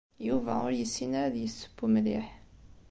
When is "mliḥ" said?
1.93-2.27